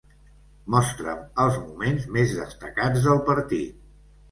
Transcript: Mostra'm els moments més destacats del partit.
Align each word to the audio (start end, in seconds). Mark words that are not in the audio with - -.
Mostra'm 0.75 1.21
els 1.43 1.59
moments 1.67 2.09
més 2.17 2.35
destacats 2.41 3.07
del 3.11 3.25
partit. 3.31 3.89